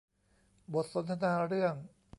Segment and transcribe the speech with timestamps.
[0.73, 1.73] บทสนทนาเรื่อง